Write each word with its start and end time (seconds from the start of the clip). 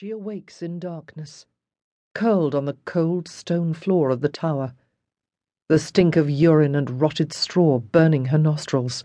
She 0.00 0.12
awakes 0.12 0.62
in 0.62 0.78
darkness, 0.78 1.44
curled 2.14 2.54
on 2.54 2.64
the 2.64 2.78
cold 2.86 3.28
stone 3.28 3.74
floor 3.74 4.08
of 4.08 4.22
the 4.22 4.30
tower, 4.30 4.72
the 5.68 5.78
stink 5.78 6.16
of 6.16 6.30
urine 6.30 6.74
and 6.74 7.02
rotted 7.02 7.34
straw 7.34 7.80
burning 7.80 8.24
her 8.24 8.38
nostrils, 8.38 9.04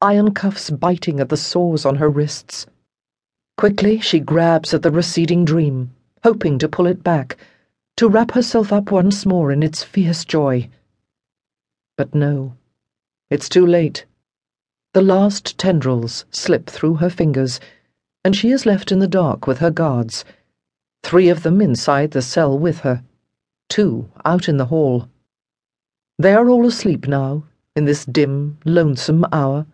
iron 0.00 0.32
cuffs 0.32 0.70
biting 0.70 1.18
at 1.18 1.28
the 1.28 1.36
sores 1.36 1.84
on 1.84 1.96
her 1.96 2.08
wrists. 2.08 2.68
Quickly, 3.56 3.98
she 3.98 4.20
grabs 4.20 4.72
at 4.72 4.82
the 4.82 4.92
receding 4.92 5.44
dream, 5.44 5.90
hoping 6.22 6.60
to 6.60 6.68
pull 6.68 6.86
it 6.86 7.02
back, 7.02 7.36
to 7.96 8.08
wrap 8.08 8.30
herself 8.30 8.72
up 8.72 8.92
once 8.92 9.26
more 9.26 9.50
in 9.50 9.60
its 9.60 9.82
fierce 9.82 10.24
joy. 10.24 10.70
But 11.96 12.14
no, 12.14 12.54
it's 13.28 13.48
too 13.48 13.66
late. 13.66 14.06
The 14.92 15.02
last 15.02 15.58
tendrils 15.58 16.26
slip 16.30 16.70
through 16.70 16.94
her 16.94 17.10
fingers, 17.10 17.58
and 18.26 18.34
she 18.34 18.50
is 18.50 18.66
left 18.66 18.90
in 18.90 18.98
the 18.98 19.06
dark 19.06 19.46
with 19.46 19.58
her 19.58 19.70
guards, 19.70 20.24
three 21.04 21.28
of 21.28 21.44
them 21.44 21.60
inside 21.60 22.10
the 22.10 22.20
cell 22.20 22.58
with 22.58 22.80
her, 22.80 23.04
two 23.68 24.10
out 24.24 24.48
in 24.48 24.56
the 24.56 24.64
hall. 24.64 25.08
They 26.18 26.34
are 26.34 26.48
all 26.48 26.66
asleep 26.66 27.06
now, 27.06 27.44
in 27.76 27.84
this 27.84 28.04
dim, 28.04 28.58
lonesome 28.64 29.24
hour, 29.30 29.64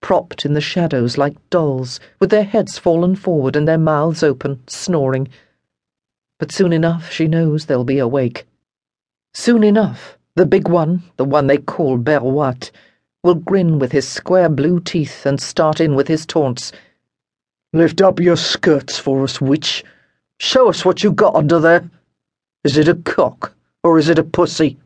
propped 0.00 0.46
in 0.46 0.54
the 0.54 0.62
shadows 0.62 1.18
like 1.18 1.36
dolls, 1.50 2.00
with 2.18 2.30
their 2.30 2.44
heads 2.44 2.78
fallen 2.78 3.14
forward 3.14 3.56
and 3.56 3.68
their 3.68 3.76
mouths 3.76 4.22
open, 4.22 4.62
snoring. 4.66 5.28
But 6.38 6.52
soon 6.52 6.72
enough 6.72 7.12
she 7.12 7.28
knows 7.28 7.66
they'll 7.66 7.84
be 7.84 7.98
awake. 7.98 8.46
Soon 9.34 9.64
enough 9.64 10.16
the 10.34 10.46
big 10.46 10.66
one, 10.66 11.02
the 11.18 11.26
one 11.26 11.46
they 11.46 11.58
call 11.58 11.98
Berroat, 11.98 12.70
will 13.22 13.34
grin 13.34 13.78
with 13.78 13.92
his 13.92 14.08
square 14.08 14.48
blue 14.48 14.80
teeth 14.80 15.26
and 15.26 15.38
start 15.38 15.78
in 15.78 15.94
with 15.94 16.08
his 16.08 16.24
taunts. 16.24 16.72
Lift 17.72 18.00
up 18.00 18.18
your 18.18 18.36
skirts 18.36 18.98
for 18.98 19.22
us, 19.22 19.40
witch. 19.40 19.84
Show 20.38 20.68
us 20.68 20.84
what 20.84 21.04
you 21.04 21.12
got 21.12 21.36
under 21.36 21.60
there. 21.60 21.88
Is 22.64 22.76
it 22.76 22.88
a 22.88 22.96
cock, 22.96 23.54
or 23.84 23.96
is 23.96 24.08
it 24.08 24.18
a 24.18 24.24
pussy? 24.24 24.76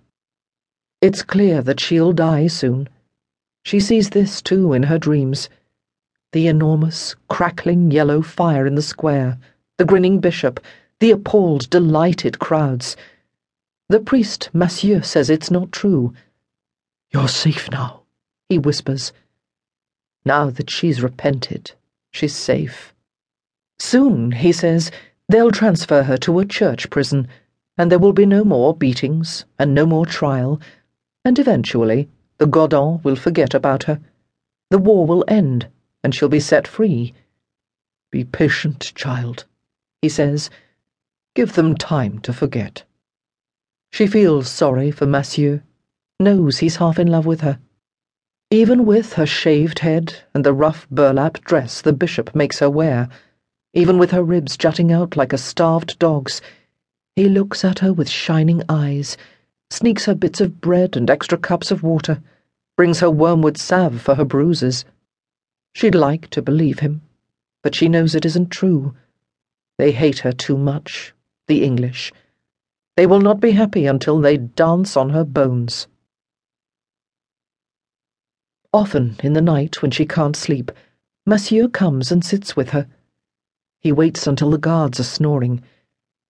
It's 1.00 1.22
clear 1.22 1.62
that 1.62 1.80
she'll 1.80 2.12
die 2.12 2.46
soon. 2.46 2.90
She 3.62 3.80
sees 3.80 4.10
this 4.10 4.42
too 4.42 4.74
in 4.74 4.82
her 4.82 4.98
dreams. 4.98 5.48
The 6.32 6.46
enormous, 6.46 7.16
crackling 7.28 7.90
yellow 7.90 8.20
fire 8.20 8.66
in 8.66 8.74
the 8.74 8.82
square, 8.82 9.38
the 9.78 9.86
grinning 9.86 10.20
bishop, 10.20 10.60
the 11.00 11.10
appalled, 11.10 11.70
delighted 11.70 12.38
crowds. 12.38 12.96
The 13.88 14.00
priest, 14.00 14.50
Massieu, 14.52 15.00
says 15.00 15.30
it's 15.30 15.50
not 15.50 15.72
true. 15.72 16.12
You're 17.12 17.28
safe 17.28 17.70
now, 17.70 18.02
he 18.50 18.58
whispers. 18.58 19.14
Now 20.26 20.50
that 20.50 20.68
she's 20.68 21.02
repented, 21.02 21.72
she's 22.14 22.34
safe. 22.34 22.94
Soon, 23.78 24.30
he 24.32 24.52
says, 24.52 24.90
they'll 25.28 25.50
transfer 25.50 26.04
her 26.04 26.16
to 26.18 26.38
a 26.38 26.46
church 26.46 26.88
prison, 26.88 27.26
and 27.76 27.90
there 27.90 27.98
will 27.98 28.12
be 28.12 28.24
no 28.24 28.44
more 28.44 28.74
beatings 28.74 29.44
and 29.58 29.74
no 29.74 29.84
more 29.84 30.06
trial, 30.06 30.60
and 31.24 31.38
eventually 31.38 32.08
the 32.38 32.46
Godon 32.46 33.02
will 33.02 33.16
forget 33.16 33.52
about 33.52 33.84
her. 33.84 34.00
The 34.70 34.78
war 34.78 35.06
will 35.06 35.24
end, 35.26 35.68
and 36.02 36.14
she'll 36.14 36.28
be 36.28 36.40
set 36.40 36.68
free. 36.68 37.14
Be 38.12 38.24
patient, 38.24 38.92
child, 38.94 39.44
he 40.00 40.08
says. 40.08 40.50
Give 41.34 41.54
them 41.54 41.74
time 41.74 42.20
to 42.20 42.32
forget. 42.32 42.84
She 43.92 44.06
feels 44.06 44.48
sorry 44.48 44.90
for 44.92 45.06
Massieu, 45.06 45.60
knows 46.20 46.58
he's 46.58 46.76
half 46.76 46.98
in 46.98 47.08
love 47.08 47.26
with 47.26 47.40
her. 47.40 47.58
Even 48.54 48.86
with 48.86 49.14
her 49.14 49.26
shaved 49.26 49.80
head 49.80 50.14
and 50.32 50.44
the 50.44 50.52
rough 50.52 50.88
burlap 50.88 51.40
dress 51.40 51.82
the 51.82 51.92
bishop 51.92 52.36
makes 52.36 52.60
her 52.60 52.70
wear, 52.70 53.08
even 53.72 53.98
with 53.98 54.12
her 54.12 54.22
ribs 54.22 54.56
jutting 54.56 54.92
out 54.92 55.16
like 55.16 55.32
a 55.32 55.38
starved 55.38 55.98
dog's, 55.98 56.40
he 57.16 57.28
looks 57.28 57.64
at 57.64 57.80
her 57.80 57.92
with 57.92 58.08
shining 58.08 58.62
eyes, 58.68 59.16
sneaks 59.70 60.04
her 60.04 60.14
bits 60.14 60.40
of 60.40 60.60
bread 60.60 60.96
and 60.96 61.10
extra 61.10 61.36
cups 61.36 61.72
of 61.72 61.82
water, 61.82 62.22
brings 62.76 63.00
her 63.00 63.10
wormwood 63.10 63.58
salve 63.58 64.00
for 64.00 64.14
her 64.14 64.24
bruises. 64.24 64.84
She'd 65.74 65.96
like 65.96 66.30
to 66.30 66.40
believe 66.40 66.78
him, 66.78 67.02
but 67.64 67.74
she 67.74 67.88
knows 67.88 68.14
it 68.14 68.24
isn't 68.24 68.50
true. 68.50 68.94
They 69.78 69.90
hate 69.90 70.20
her 70.20 70.30
too 70.30 70.56
much, 70.56 71.12
the 71.48 71.64
English 71.64 72.12
they 72.96 73.06
will 73.08 73.20
not 73.20 73.40
be 73.40 73.50
happy 73.50 73.86
until 73.86 74.20
they 74.20 74.36
dance 74.36 74.96
on 74.96 75.10
her 75.10 75.24
bones. 75.24 75.88
Often 78.74 79.18
in 79.22 79.34
the 79.34 79.40
night, 79.40 79.82
when 79.82 79.92
she 79.92 80.04
can't 80.04 80.34
sleep, 80.34 80.72
Massieu 81.26 81.68
comes 81.68 82.10
and 82.10 82.24
sits 82.24 82.56
with 82.56 82.70
her. 82.70 82.88
He 83.80 83.92
waits 83.92 84.26
until 84.26 84.50
the 84.50 84.58
guards 84.58 84.98
are 84.98 85.04
snoring, 85.04 85.62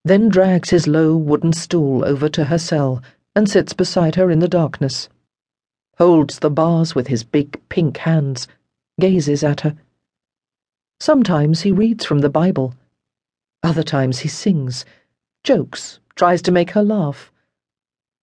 then 0.04 0.28
drags 0.28 0.68
his 0.68 0.86
low 0.86 1.16
wooden 1.16 1.54
stool 1.54 2.04
over 2.04 2.28
to 2.28 2.44
her 2.44 2.58
cell 2.58 3.02
and 3.34 3.48
sits 3.48 3.72
beside 3.72 4.16
her 4.16 4.30
in 4.30 4.40
the 4.40 4.46
darkness, 4.46 5.08
holds 5.96 6.40
the 6.40 6.50
bars 6.50 6.94
with 6.94 7.06
his 7.06 7.24
big 7.24 7.66
pink 7.70 7.96
hands, 7.96 8.46
gazes 9.00 9.42
at 9.42 9.62
her. 9.62 9.74
Sometimes 11.00 11.62
he 11.62 11.72
reads 11.72 12.04
from 12.04 12.18
the 12.18 12.28
Bible. 12.28 12.74
Other 13.62 13.82
times 13.82 14.18
he 14.18 14.28
sings, 14.28 14.84
jokes 15.44 15.98
tries 16.14 16.42
to 16.42 16.52
make 16.52 16.72
her 16.72 16.82
laugh. 16.82 17.32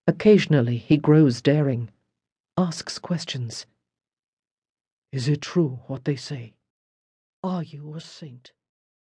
Occasionally 0.06 0.78
he 0.78 0.98
grows 0.98 1.42
daring, 1.42 1.90
asks 2.56 3.00
questions. 3.00 3.66
Is 5.12 5.28
it 5.28 5.42
true 5.42 5.82
what 5.88 6.06
they 6.06 6.16
say? 6.16 6.54
Are 7.44 7.64
you 7.64 7.96
a 7.96 8.00
saint? 8.00 8.54